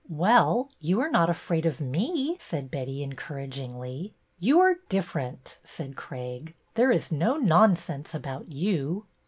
Well, 0.09 0.71
you 0.79 0.99
are 1.01 1.11
not 1.11 1.29
afraid 1.29 1.63
of 1.67 1.79
me," 1.79 2.35
said 2.39 2.71
Betty, 2.71 3.03
encouragingly.'' 3.03 4.15
You 4.39 4.59
are 4.59 4.77
different," 4.89 5.59
said 5.63 5.95
Craig.'' 5.95 6.55
There 6.73 6.91
is 6.91 7.11
no 7.11 7.37
nonsense 7.37 8.15
about 8.15 8.51
you." 8.51 9.05